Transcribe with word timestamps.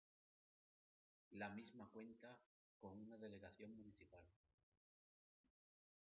La 1.33 1.47
misma 1.49 1.87
cuenta 1.91 2.35
con 2.79 2.97
una 2.97 3.19
Delegación 3.19 3.75
municipal. 3.75 4.25